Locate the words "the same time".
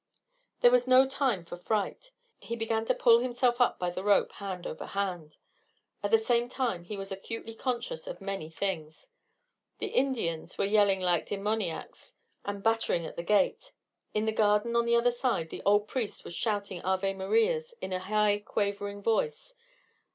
6.09-6.85